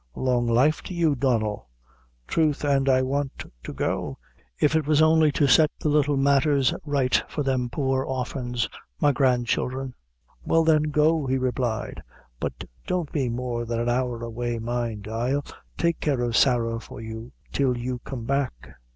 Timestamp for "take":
15.77-15.99